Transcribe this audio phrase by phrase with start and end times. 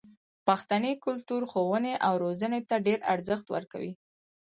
[0.47, 3.91] پښتني کلتور ښوونې او روزنې ته ډېر ارزښت ورکوي.